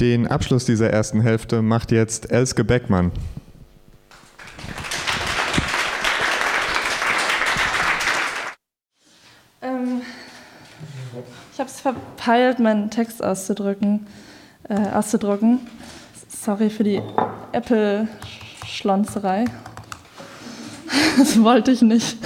[0.00, 3.12] Den Abschluss dieser ersten Hälfte macht jetzt Elske Beckmann.
[9.60, 10.00] Ähm,
[11.52, 14.06] ich habe es verpeilt, meinen Text auszudrücken,
[14.70, 15.68] äh, auszudrucken.
[16.30, 17.02] Sorry für die
[17.52, 19.44] Apple-Schlonzerei.
[21.18, 22.16] Das wollte ich nicht.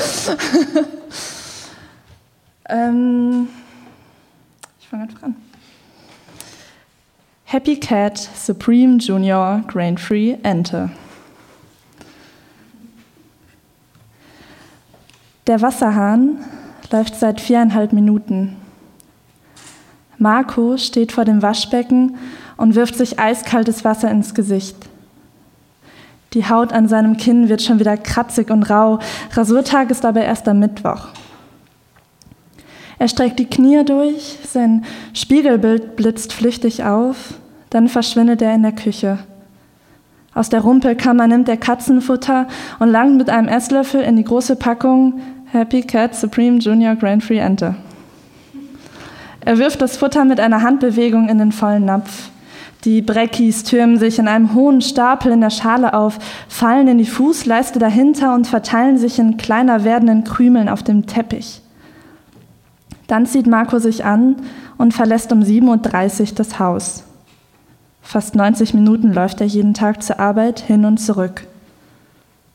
[2.68, 3.48] ähm,
[4.78, 5.34] ich fange einfach an.
[7.54, 10.90] Happy Cat Supreme Junior Grain Free Ente.
[15.46, 16.38] Der Wasserhahn
[16.90, 18.56] läuft seit viereinhalb Minuten.
[20.18, 22.16] Marco steht vor dem Waschbecken
[22.56, 24.76] und wirft sich eiskaltes Wasser ins Gesicht.
[26.32, 28.98] Die Haut an seinem Kinn wird schon wieder kratzig und rau.
[29.30, 31.06] Rasurtag ist aber erst am Mittwoch.
[32.98, 37.34] Er streckt die Knie durch, sein Spiegelbild blitzt flüchtig auf,
[37.74, 39.18] dann verschwindet er in der Küche.
[40.32, 42.46] Aus der Rumpelkammer nimmt er Katzenfutter
[42.78, 47.38] und langt mit einem Esslöffel in die große Packung Happy Cat Supreme Junior Grand Free
[47.38, 47.74] Ente.
[49.40, 52.30] Er wirft das Futter mit einer Handbewegung in den vollen Napf.
[52.84, 57.04] Die Breckis türmen sich in einem hohen Stapel in der Schale auf, fallen in die
[57.04, 61.60] Fußleiste dahinter und verteilen sich in kleiner werdenden Krümeln auf dem Teppich.
[63.08, 64.36] Dann zieht Marco sich an
[64.78, 67.04] und verlässt um 7.30 Uhr das Haus.
[68.04, 71.48] Fast 90 Minuten läuft er jeden Tag zur Arbeit hin und zurück.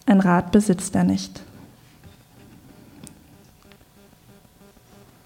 [0.05, 1.41] Ein Rad besitzt er nicht.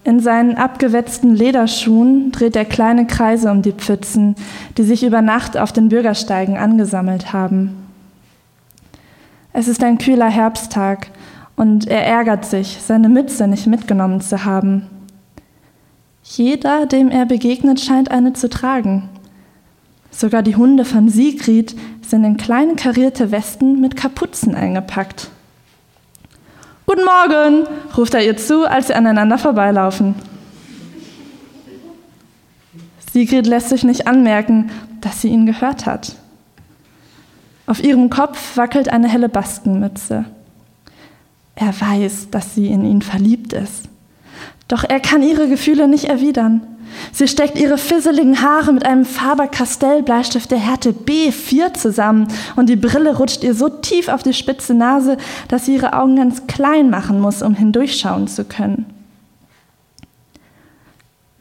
[0.02, 4.34] In seinen abgewetzten Lederschuhen dreht er kleine Kreise um die Pfützen,
[4.76, 7.86] die sich über Nacht auf den Bürgersteigen angesammelt haben.
[9.52, 11.10] Es ist ein kühler Herbsttag
[11.54, 14.86] und er ärgert sich, seine Mütze nicht mitgenommen zu haben.
[16.24, 19.08] Jeder, dem er begegnet, scheint eine zu tragen.
[20.16, 21.74] Sogar die Hunde von Sigrid
[22.06, 25.28] sind in kleine karierte Westen mit Kapuzen eingepackt.
[26.86, 30.14] Guten Morgen, ruft er ihr zu, als sie aneinander vorbeilaufen.
[33.12, 36.14] Sigrid lässt sich nicht anmerken, dass sie ihn gehört hat.
[37.66, 40.26] Auf ihrem Kopf wackelt eine helle Baskenmütze.
[41.56, 43.88] Er weiß, dass sie in ihn verliebt ist.
[44.68, 46.73] Doch er kann ihre Gefühle nicht erwidern.
[47.12, 53.16] Sie steckt ihre fisseligen Haare mit einem Faber-Castell-Bleistift der Härte B4 zusammen und die Brille
[53.16, 55.16] rutscht ihr so tief auf die spitze Nase,
[55.48, 58.86] dass sie ihre Augen ganz klein machen muss, um hindurchschauen zu können.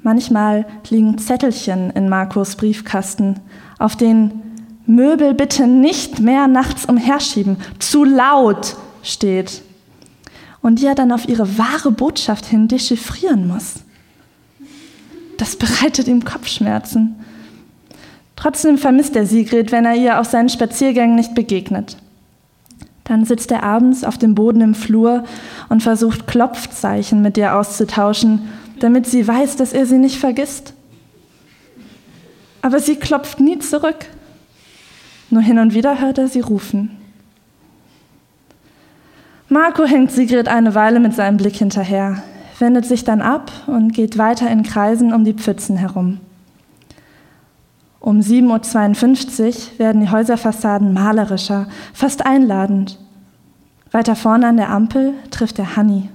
[0.03, 3.39] Manchmal liegen Zettelchen in Marcos Briefkasten,
[3.79, 4.41] auf denen
[4.85, 9.61] Möbel bitte nicht mehr nachts umherschieben, zu laut steht.
[10.61, 13.75] Und die er dann auf ihre wahre Botschaft hin dechiffrieren muss.
[15.43, 17.17] Das bereitet ihm Kopfschmerzen.
[18.37, 21.97] Trotzdem vermisst er Sigrid, wenn er ihr auf seinen Spaziergängen nicht begegnet.
[23.03, 25.25] Dann sitzt er abends auf dem Boden im Flur
[25.67, 28.47] und versucht Klopfzeichen mit ihr auszutauschen,
[28.79, 30.75] damit sie weiß, dass er sie nicht vergisst.
[32.61, 34.05] Aber sie klopft nie zurück.
[35.29, 36.89] Nur hin und wieder hört er sie rufen.
[39.49, 42.23] Marco hängt Sigrid eine Weile mit seinem Blick hinterher
[42.59, 46.19] wendet sich dann ab und geht weiter in Kreisen um die Pfützen herum.
[47.99, 52.99] Um 7.52 Uhr werden die Häuserfassaden malerischer, fast einladend.
[53.91, 56.09] Weiter vorne an der Ampel trifft er Hanni.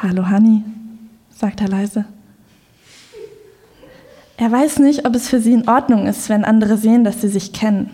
[0.00, 0.62] Hallo Hanni,
[1.30, 2.04] sagt er leise.
[4.36, 7.28] Er weiß nicht, ob es für sie in Ordnung ist, wenn andere sehen, dass sie
[7.28, 7.90] sich kennen.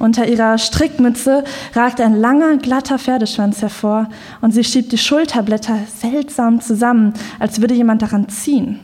[0.00, 1.44] Unter ihrer Strickmütze
[1.74, 4.08] ragt ein langer, glatter Pferdeschwanz hervor
[4.40, 8.80] und sie schiebt die Schulterblätter seltsam zusammen, als würde jemand daran ziehen.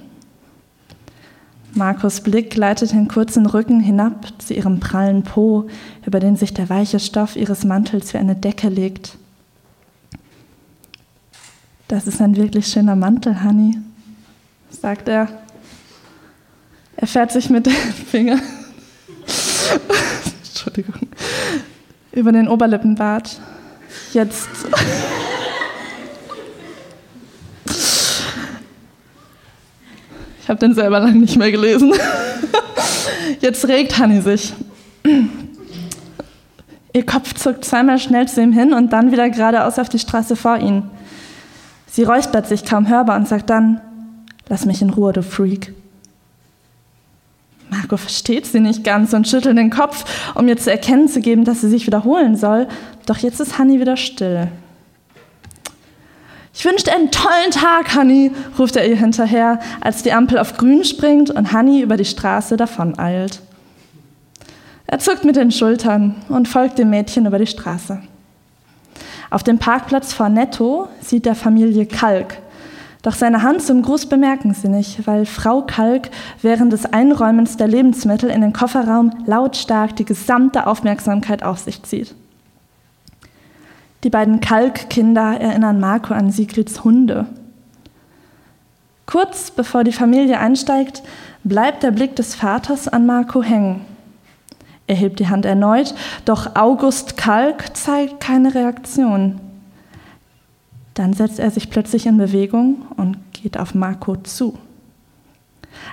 [1.72, 5.68] Markus Blick gleitet den kurzen Rücken hinab zu ihrem prallen Po,
[6.04, 9.16] über den sich der weiche Stoff ihres Mantels wie eine Decke legt.
[11.88, 13.78] Das ist ein wirklich schöner Mantel, Honey,
[14.68, 15.28] sagt er.
[16.98, 18.38] Er fährt sich mit dem Finger
[20.66, 21.08] Entschuldigung,
[22.12, 23.38] über den Oberlippenbart.
[24.12, 24.48] Jetzt.
[30.42, 31.94] Ich habe den selber lange nicht mehr gelesen.
[33.40, 34.54] Jetzt regt Hanni sich.
[36.92, 40.34] Ihr Kopf zuckt zweimal schnell zu ihm hin und dann wieder geradeaus auf die Straße
[40.34, 40.82] vor ihn.
[41.86, 43.80] Sie räuspert sich kaum hörbar und sagt dann:
[44.48, 45.74] Lass mich in Ruhe, du Freak.
[47.70, 50.04] Marco versteht sie nicht ganz und schüttelt den Kopf,
[50.34, 52.68] um ihr zu erkennen zu geben, dass sie sich wiederholen soll.
[53.06, 54.48] Doch jetzt ist Hanni wieder still.
[56.54, 60.56] Ich wünsche dir einen tollen Tag, Honey, ruft er ihr hinterher, als die Ampel auf
[60.56, 63.42] grün springt und Honey über die Straße davoneilt.
[64.86, 68.00] Er zuckt mit den Schultern und folgt dem Mädchen über die Straße.
[69.28, 72.38] Auf dem Parkplatz vor Netto sieht er Familie Kalk.
[73.06, 76.10] Doch seine Hand zum Gruß bemerken sie nicht, weil Frau Kalk
[76.42, 82.16] während des Einräumens der Lebensmittel in den Kofferraum lautstark die gesamte Aufmerksamkeit auf sich zieht.
[84.02, 87.26] Die beiden Kalkkinder erinnern Marco an Sigrids Hunde.
[89.06, 91.04] Kurz bevor die Familie einsteigt,
[91.44, 93.82] bleibt der Blick des Vaters an Marco hängen.
[94.88, 95.94] Er hebt die Hand erneut,
[96.24, 99.45] doch August Kalk zeigt keine Reaktion.
[100.96, 104.58] Dann setzt er sich plötzlich in Bewegung und geht auf Marco zu.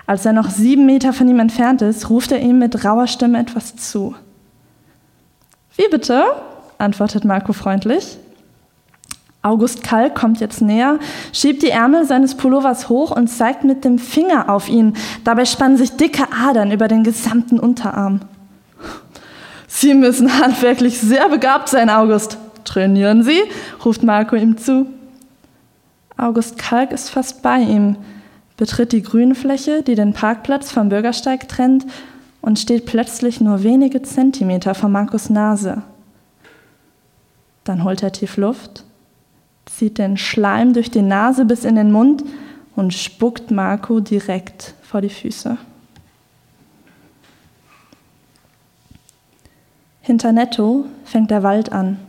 [0.07, 3.39] Als er noch sieben Meter von ihm entfernt ist, ruft er ihm mit rauer Stimme
[3.39, 4.15] etwas zu.
[5.75, 6.23] Wie bitte?
[6.77, 8.17] antwortet Marco freundlich.
[9.41, 10.99] August Kalk kommt jetzt näher,
[11.33, 14.95] schiebt die Ärmel seines Pullovers hoch und zeigt mit dem Finger auf ihn.
[15.25, 18.21] Dabei spannen sich dicke Adern über den gesamten Unterarm.
[19.67, 22.37] Sie müssen handwerklich sehr begabt sein, August.
[22.73, 23.39] Trainieren Sie?
[23.85, 24.87] ruft Marco ihm zu.
[26.17, 27.97] August Kalk ist fast bei ihm,
[28.57, 31.85] betritt die Grünfläche, die den Parkplatz vom Bürgersteig trennt,
[32.41, 35.83] und steht plötzlich nur wenige Zentimeter vor Marcos Nase.
[37.63, 38.85] Dann holt er tief Luft,
[39.67, 42.23] zieht den Schleim durch die Nase bis in den Mund
[42.75, 45.59] und spuckt Marco direkt vor die Füße.
[50.01, 51.99] Hinter Netto fängt der Wald an.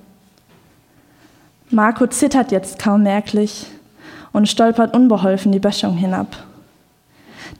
[1.71, 3.67] Marco zittert jetzt kaum merklich
[4.33, 6.37] und stolpert unbeholfen die Böschung hinab.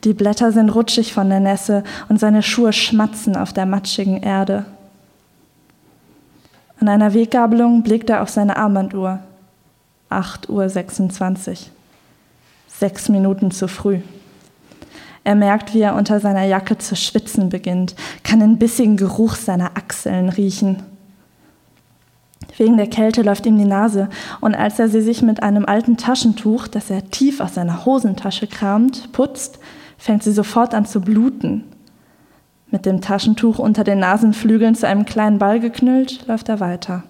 [0.05, 4.67] Die Blätter sind rutschig von der Nässe und seine Schuhe schmatzen auf der matschigen Erde.
[6.81, 9.21] An einer Weggabelung blickt er auf seine Armbanduhr.
[10.11, 11.57] 8.26 Uhr.
[12.69, 14.01] Sechs Minuten zu früh.
[15.25, 19.77] Er merkt, wie er unter seiner Jacke zu schwitzen beginnt, kann den bissigen Geruch seiner
[19.77, 20.83] Achseln riechen.
[22.57, 24.09] Wegen der Kälte läuft ihm die Nase,
[24.41, 28.47] und als er sie sich mit einem alten Taschentuch, das er tief aus seiner Hosentasche
[28.47, 29.59] kramt, putzt,
[29.99, 31.65] fängt sie sofort an zu bluten.
[32.71, 37.05] Mit dem Taschentuch unter den Nasenflügeln zu einem kleinen Ball geknüllt, läuft er weiter.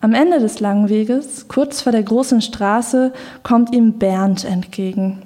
[0.00, 5.22] Am Ende des langen Weges, kurz vor der großen Straße, kommt ihm Bernd entgegen.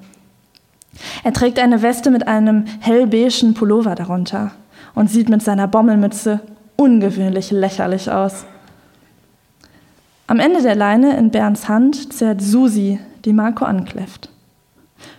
[1.25, 4.53] Er trägt eine Weste mit einem hellbeigen Pullover darunter
[4.95, 6.41] und sieht mit seiner Bommelmütze
[6.83, 8.45] ungewöhnlich lächerlich aus.
[10.27, 14.29] Am Ende der Leine in Bernds Hand zerrt Susi, die Marco ankläfft.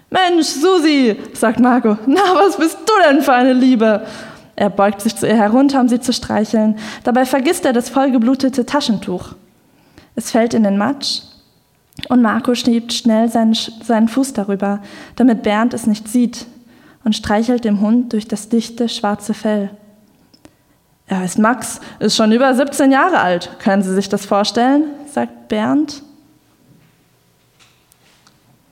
[0.09, 4.05] Mensch, Susi, sagt Marco, na, was bist du denn für eine Liebe?
[4.55, 6.75] Er beugt sich zu ihr herunter, um sie zu streicheln.
[7.03, 9.33] Dabei vergisst er das vollgeblutete Taschentuch.
[10.15, 11.21] Es fällt in den Matsch
[12.09, 14.81] und Marco schiebt schnell seinen, seinen Fuß darüber,
[15.15, 16.45] damit Bernd es nicht sieht
[17.03, 19.71] und streichelt dem Hund durch das dichte, schwarze Fell.
[21.07, 23.57] Er heißt Max, ist schon über 17 Jahre alt.
[23.59, 24.85] Können Sie sich das vorstellen?
[25.11, 26.01] sagt Bernd.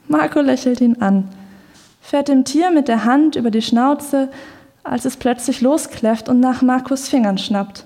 [0.07, 1.29] Marco lächelt ihn an,
[2.01, 4.29] fährt dem Tier mit der Hand über die Schnauze,
[4.83, 7.85] als es plötzlich loskläfft und nach Marcos Fingern schnappt.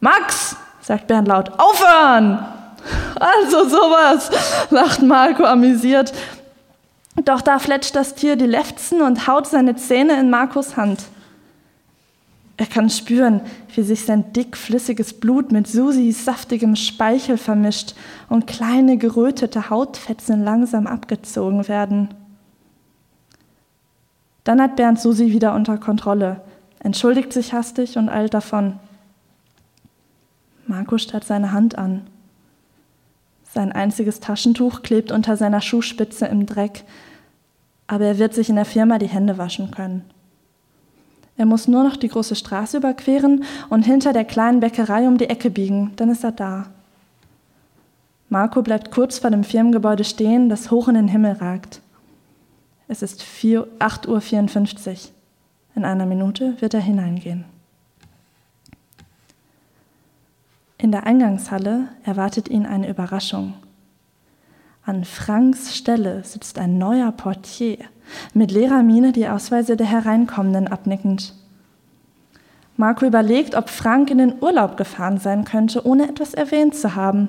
[0.00, 2.46] Max, sagt Bernd laut, aufhören!
[3.16, 4.30] Also sowas,
[4.70, 6.12] lacht Marco amüsiert.
[7.24, 11.02] Doch da fletscht das Tier die Lefzen und haut seine Zähne in Marcos Hand.
[12.58, 13.40] Er kann spüren,
[13.72, 17.94] wie sich sein dickflüssiges Blut mit Susis saftigem Speichel vermischt
[18.28, 22.08] und kleine gerötete Hautfetzen langsam abgezogen werden.
[24.42, 26.40] Dann hat Bernd Susi wieder unter Kontrolle,
[26.80, 28.80] entschuldigt sich hastig und eilt davon.
[30.66, 32.08] Marco starrt seine Hand an.
[33.54, 36.84] Sein einziges Taschentuch klebt unter seiner Schuhspitze im Dreck,
[37.86, 40.02] aber er wird sich in der Firma die Hände waschen können.
[41.38, 45.30] Er muss nur noch die große Straße überqueren und hinter der kleinen Bäckerei um die
[45.30, 46.66] Ecke biegen, dann ist er da.
[48.28, 51.80] Marco bleibt kurz vor dem Firmengebäude stehen, das hoch in den Himmel ragt.
[52.88, 54.96] Es ist 8.54 Uhr.
[55.76, 57.44] In einer Minute wird er hineingehen.
[60.76, 63.54] In der Eingangshalle erwartet ihn eine Überraschung.
[64.84, 67.78] An Franks Stelle sitzt ein neuer Portier,
[68.34, 71.34] mit leerer Miene die Ausweise der Hereinkommenden abnickend.
[72.76, 77.28] Marco überlegt, ob Frank in den Urlaub gefahren sein könnte, ohne etwas erwähnt zu haben.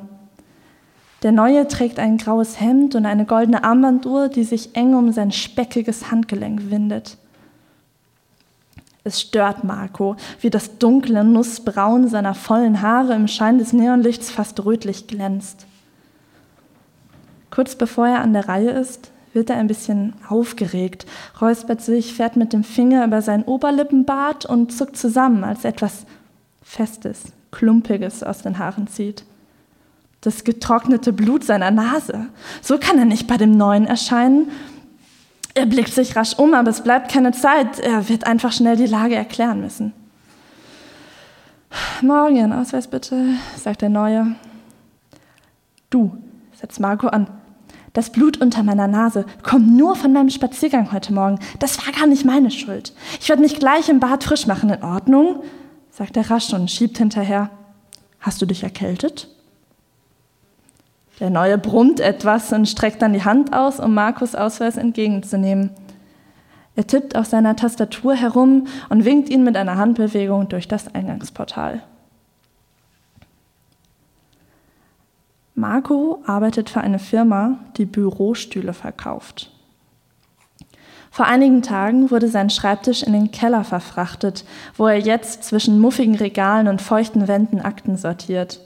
[1.24, 5.32] Der Neue trägt ein graues Hemd und eine goldene Armbanduhr, die sich eng um sein
[5.32, 7.18] speckiges Handgelenk windet.
[9.04, 14.64] Es stört Marco, wie das dunkle Nussbraun seiner vollen Haare im Schein des Neonlichts fast
[14.64, 15.66] rötlich glänzt.
[17.50, 21.06] Kurz bevor er an der Reihe ist, wird er ein bisschen aufgeregt,
[21.40, 26.06] räuspert sich, fährt mit dem Finger über sein Oberlippenbart und zuckt zusammen, als etwas
[26.64, 29.24] Festes, Klumpiges aus den Haaren zieht.
[30.22, 32.28] Das getrocknete Blut seiner Nase.
[32.62, 34.52] So kann er nicht bei dem Neuen erscheinen.
[35.54, 37.80] Er blickt sich rasch um, aber es bleibt keine Zeit.
[37.80, 39.94] Er wird einfach schnell die Lage erklären müssen.
[42.02, 44.36] Morgen Ausweis bitte, sagt der Neue.
[45.90, 46.18] Du,
[46.60, 47.28] setzt Marco an.
[47.94, 51.40] Das Blut unter meiner Nase kommt nur von meinem Spaziergang heute Morgen.
[51.60, 52.94] Das war gar nicht meine Schuld.
[53.20, 54.70] Ich werde mich gleich im Bad frisch machen.
[54.70, 55.44] In Ordnung?
[55.92, 57.50] sagt er rasch und schiebt hinterher.
[58.20, 59.28] Hast du dich erkältet?
[61.20, 65.72] Der Neue brummt etwas und streckt dann die Hand aus, um Markus Ausweis entgegenzunehmen.
[66.76, 71.84] Er tippt auf seiner Tastatur herum und winkt ihn mit einer Handbewegung durch das Eingangsportal.
[75.60, 79.52] Marco arbeitet für eine Firma, die Bürostühle verkauft.
[81.12, 84.46] Vor einigen Tagen wurde sein Schreibtisch in den Keller verfrachtet,
[84.78, 88.62] wo er jetzt zwischen muffigen Regalen und feuchten Wänden Akten sortiert.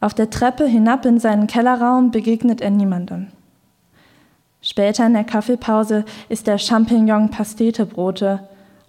[0.00, 3.28] Auf der Treppe hinab in seinen Kellerraum begegnet er niemandem.
[4.60, 8.40] Später in der Kaffeepause isst er Champignon-Pastete-Brote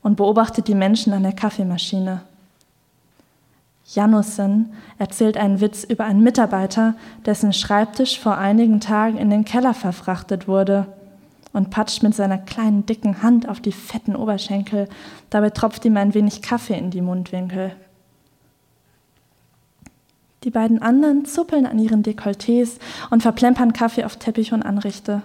[0.02, 2.24] und beobachtet die Menschen an der Kaffeemaschine.
[3.94, 9.74] Janussen erzählt einen Witz über einen Mitarbeiter, dessen Schreibtisch vor einigen Tagen in den Keller
[9.74, 10.88] verfrachtet wurde
[11.54, 14.90] und patscht mit seiner kleinen dicken Hand auf die fetten Oberschenkel.
[15.30, 17.76] Dabei tropft ihm ein wenig Kaffee in die Mundwinkel.
[20.44, 22.80] Die beiden anderen zuppeln an ihren Dekolletés
[23.10, 25.24] und verplempern Kaffee auf Teppich und Anrichte.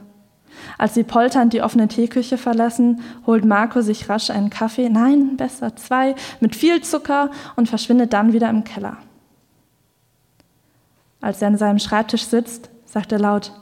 [0.78, 5.76] Als sie polternd die offene Teeküche verlassen, holt Marco sich rasch einen Kaffee, nein, besser
[5.76, 8.96] zwei, mit viel Zucker und verschwindet dann wieder im Keller.
[11.20, 13.52] Als er an seinem Schreibtisch sitzt, sagt er laut,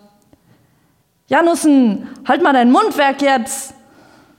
[1.26, 3.74] Janussen, halt mal dein Mundwerk jetzt!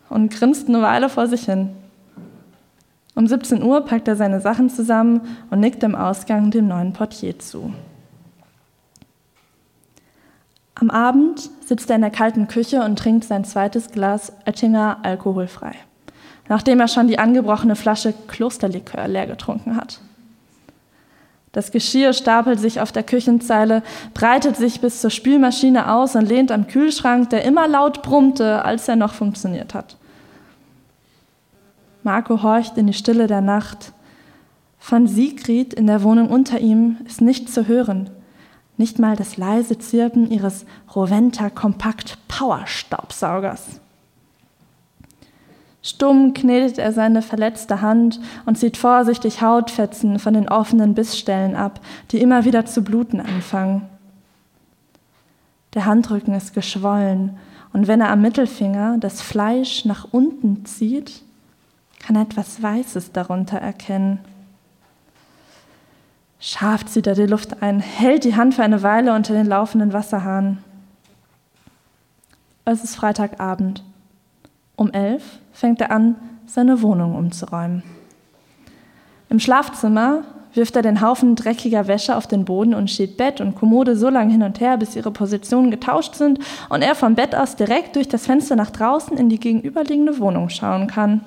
[0.10, 1.70] und grinst eine Weile vor sich hin.
[3.16, 7.40] Um 17 Uhr packt er seine Sachen zusammen und nickt im Ausgang dem neuen Portier
[7.40, 7.74] zu.
[10.82, 15.76] Am Abend sitzt er in der kalten Küche und trinkt sein zweites Glas Oettinger alkoholfrei,
[16.50, 20.00] nachdem er schon die angebrochene Flasche Klosterlikör leer getrunken hat.
[21.52, 23.84] Das Geschirr stapelt sich auf der Küchenzeile,
[24.16, 28.88] breitet sich bis zur Spülmaschine aus und lehnt am Kühlschrank, der immer laut brummte, als
[28.88, 29.98] er noch funktioniert hat.
[32.02, 33.94] Marco horcht in die Stille der Nacht.
[34.80, 38.10] Von Sigrid in der Wohnung unter ihm ist nichts zu hören.
[38.82, 43.80] Nicht mal das leise Zirpen ihres Roventa Kompakt Power Staubsaugers.
[45.84, 51.80] Stumm knetet er seine verletzte Hand und zieht vorsichtig Hautfetzen von den offenen Bissstellen ab,
[52.10, 53.88] die immer wieder zu bluten anfangen.
[55.76, 57.38] Der Handrücken ist geschwollen
[57.74, 61.22] und wenn er am Mittelfinger das Fleisch nach unten zieht,
[62.00, 64.22] kann er etwas Weißes darunter erkennen.
[66.44, 69.94] Scharf zieht er die Luft ein, hält die Hand für eine Weile unter den laufenden
[69.94, 70.58] Wasserhahn.
[72.66, 73.84] Es ist Freitagabend.
[74.76, 76.16] Um elf fängt er an,
[76.48, 77.84] seine Wohnung umzuräumen.
[79.30, 80.24] Im Schlafzimmer
[80.56, 84.10] wirft er den Haufen dreckiger Wäsche auf den Boden und schiebt Bett und Kommode so
[84.10, 87.96] lange hin und her, bis ihre Positionen getauscht sind und er vom Bett aus direkt
[87.96, 91.22] durch das Fenster nach draußen in die gegenüberliegende Wohnung schauen kann.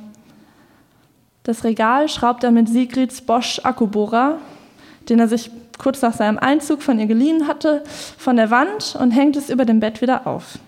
[1.44, 4.38] Das Regal schraubt er mit Sigrids Bosch Akkubohrer,
[5.08, 7.82] den er sich kurz nach seinem Einzug von ihr geliehen hatte,
[8.18, 10.58] von der Wand und hängt es über dem Bett wieder auf.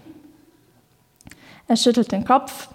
[1.69, 2.69] Er schüttelt den Kopf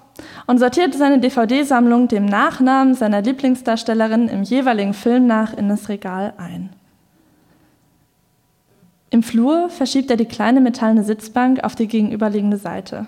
[0.47, 6.33] und sortiert seine DVD-Sammlung dem Nachnamen seiner Lieblingsdarstellerin im jeweiligen Film nach in das Regal
[6.37, 6.69] ein.
[9.09, 13.07] Im Flur verschiebt er die kleine metallene Sitzbank auf die gegenüberliegende Seite.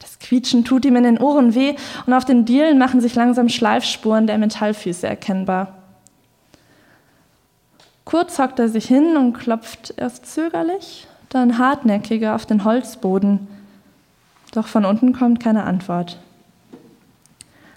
[0.00, 1.74] Das Quietschen tut ihm in den Ohren weh
[2.06, 5.81] und auf den Dielen machen sich langsam Schleifspuren der Metallfüße erkennbar.
[8.04, 13.46] Kurz hockt er sich hin und klopft erst zögerlich, dann hartnäckiger auf den Holzboden.
[14.52, 16.18] Doch von unten kommt keine Antwort.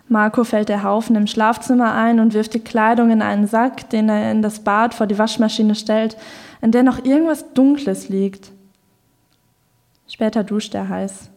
[0.08, 4.10] Marco fällt der Haufen im Schlafzimmer ein und wirft die Kleidung in einen Sack, den
[4.10, 6.16] er in das Bad vor die Waschmaschine stellt,
[6.62, 8.52] in der noch irgendwas Dunkles liegt.
[10.08, 11.30] Später duscht er heiß.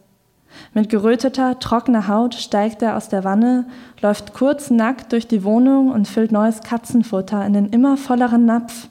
[0.73, 3.65] Mit geröteter, trockener Haut steigt er aus der Wanne,
[4.01, 8.87] läuft kurz nackt durch die Wohnung und füllt neues Katzenfutter in den immer volleren Napf.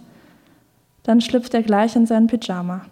[1.03, 2.83] Dann schlüpft er gleich in seinen Pyjama.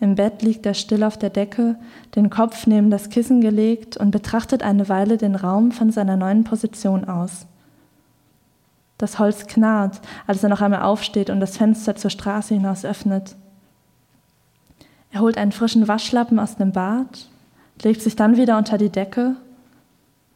[0.00, 1.76] Im Bett liegt er still auf der Decke,
[2.14, 6.44] den Kopf neben das Kissen gelegt und betrachtet eine Weile den Raum von seiner neuen
[6.44, 7.46] Position aus.
[8.96, 13.36] Das Holz knarrt, als er noch einmal aufsteht und das Fenster zur Straße hinaus öffnet.
[15.10, 17.28] Er holt einen frischen Waschlappen aus dem Bad,
[17.82, 19.36] legt sich dann wieder unter die Decke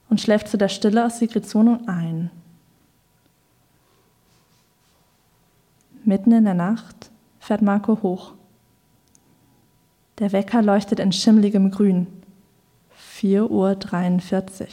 [0.09, 2.31] und schläft zu der Stille aus Sigrids Wohnung ein.
[6.05, 8.33] Mitten in der Nacht fährt Marco hoch.
[10.19, 12.07] Der Wecker leuchtet in schimmligem Grün.
[13.21, 14.67] 4.43 Uhr.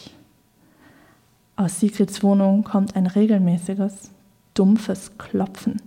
[1.56, 4.12] Aus Sigrids Wohnung kommt ein regelmäßiges,
[4.53, 5.82] dumpfes Klopfen.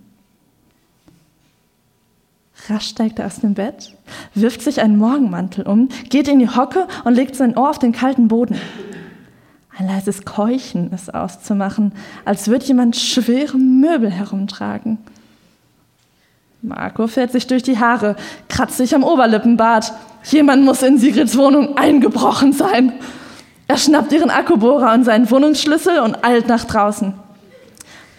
[2.69, 3.97] Rasch steigt er aus dem Bett,
[4.35, 7.93] wirft sich einen Morgenmantel um, geht in die Hocke und legt sein Ohr auf den
[7.93, 8.57] kalten Boden.
[9.77, 11.93] Ein leises Keuchen ist auszumachen,
[12.25, 14.99] als würde jemand schwere Möbel herumtragen.
[16.61, 18.15] Marco fährt sich durch die Haare,
[18.49, 19.93] kratzt sich am Oberlippenbart.
[20.25, 22.93] Jemand muss in Sigrids Wohnung eingebrochen sein.
[23.67, 27.15] Er schnappt ihren Akkubohrer und seinen Wohnungsschlüssel und eilt nach draußen.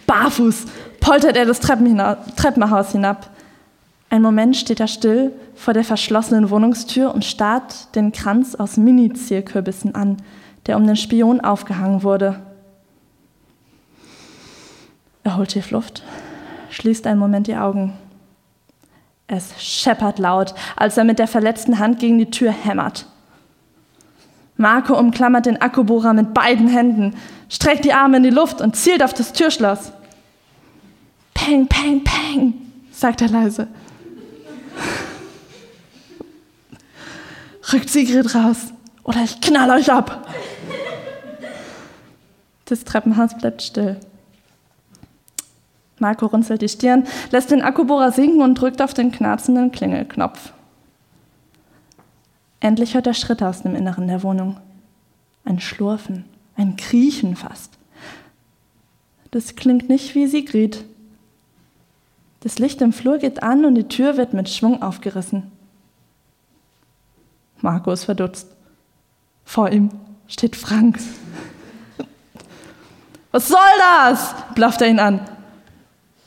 [0.06, 0.64] Barfuß
[1.00, 3.30] poltert er das Treppenhaus hinab.
[4.14, 9.96] Ein Moment steht er still vor der verschlossenen Wohnungstür und starrt den Kranz aus Mini-Zierkürbissen
[9.96, 10.18] an,
[10.66, 12.40] der um den Spion aufgehangen wurde.
[15.24, 16.04] Er holt tief Luft,
[16.70, 17.94] schließt einen Moment die Augen.
[19.26, 23.06] Es scheppert laut, als er mit der verletzten Hand gegen die Tür hämmert.
[24.56, 27.16] Marco umklammert den Akkubohrer mit beiden Händen,
[27.48, 29.90] streckt die Arme in die Luft und zielt auf das Türschloss.
[31.34, 32.54] Peng, peng, peng,
[32.92, 33.66] sagt er leise.
[37.72, 40.28] Rückt Sigrid raus oder ich knall euch ab.
[42.66, 43.98] Das Treppenhaus bleibt still.
[45.98, 50.52] Marco runzelt die Stirn, lässt den Akkubohrer sinken und drückt auf den knarzenden Klingelknopf.
[52.60, 54.56] Endlich hört er Schritte aus dem Inneren der Wohnung.
[55.44, 56.24] Ein Schlurfen,
[56.56, 57.72] ein Kriechen fast.
[59.30, 60.84] Das klingt nicht wie Sigrid.
[62.44, 65.50] Das Licht im Flur geht an und die Tür wird mit Schwung aufgerissen.
[67.62, 68.48] Marco ist verdutzt.
[69.46, 69.88] Vor ihm
[70.28, 70.98] steht Frank.
[73.32, 74.34] Was soll das?
[74.54, 75.26] blafft er ihn an.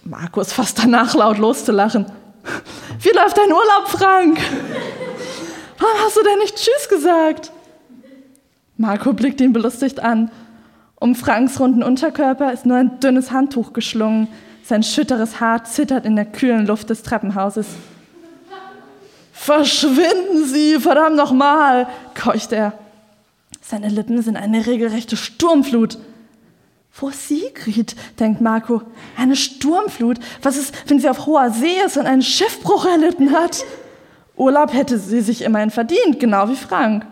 [0.03, 2.07] Markus fast danach laut loszulachen.
[2.99, 4.39] Wie läuft dein Urlaub, Frank?
[5.77, 7.51] Warum hast du denn nicht Tschüss gesagt?
[8.75, 10.31] Marco blickt ihn belustigt an.
[10.95, 14.27] Um Franks runden Unterkörper ist nur ein dünnes Handtuch geschlungen.
[14.67, 17.67] Sein schütteres Haar zittert in der kühlen Luft des Treppenhauses.
[19.31, 22.73] Verschwinden Sie, verdammt nochmal, keucht er.
[23.61, 25.97] Seine Lippen sind eine regelrechte Sturmflut.
[26.99, 27.95] Wo ist Sigrid?
[28.19, 28.81] denkt Marco.
[29.17, 30.19] Eine Sturmflut?
[30.41, 33.63] Was ist, wenn sie auf hoher See ist und einen Schiffbruch erlitten hat?
[34.35, 37.05] Urlaub hätte sie sich immerhin verdient, genau wie Frank.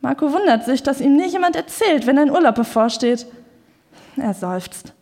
[0.00, 3.26] Marco wundert sich, dass ihm nie jemand erzählt, wenn ein Urlaub bevorsteht.
[4.16, 4.92] Er seufzt.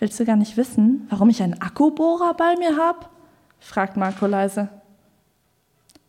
[0.00, 3.06] Willst du gar nicht wissen, warum ich einen Akkubohrer bei mir habe?
[3.58, 4.70] fragt Marco leise.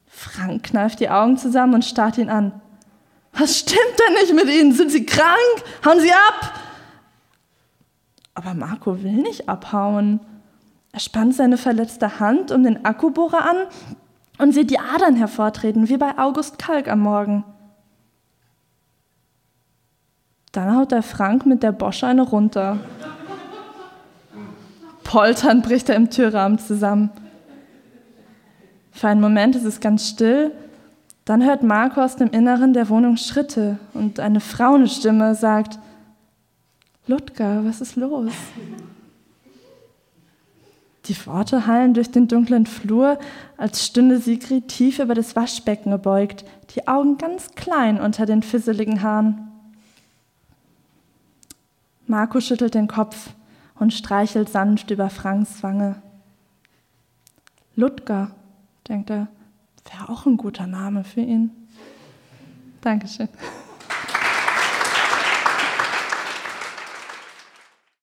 [0.08, 2.54] Frank kneift die Augen zusammen und starrt ihn an.
[3.34, 4.74] Was stimmt denn nicht mit Ihnen?
[4.74, 5.38] Sind Sie krank?
[5.86, 6.54] Hauen Sie ab!
[8.34, 10.22] Aber Marco will nicht abhauen.
[10.94, 13.58] Er spannt seine verletzte Hand um den Akkubohrer an
[14.38, 17.44] und sieht die Adern hervortreten, wie bei August Kalk am Morgen.
[20.54, 22.80] Dann haut der Frank mit der Bosche eine runter.
[25.04, 27.10] Polternd bricht er im Türrahmen zusammen.
[28.92, 30.52] Für einen Moment ist es ganz still
[31.26, 35.80] dann hört Marco aus dem Inneren der Wohnung Schritte und eine Frauenstimme sagt,
[37.08, 38.32] Ludger, was ist los?
[41.06, 43.20] Die Worte hallen durch den dunklen Flur,
[43.58, 49.02] als stünde Sigrid tief über das Waschbecken gebeugt, die Augen ganz klein unter den fisseligen
[49.02, 49.48] Haaren.
[52.08, 53.30] Marco schüttelt den Kopf
[53.82, 56.02] und streichelt sanft über Franks Wange.
[57.76, 58.32] Ludger,
[58.88, 59.28] denkt er,
[59.90, 61.52] Wäre auch ein guter Name für ihn.
[62.82, 63.30] Dankeschön.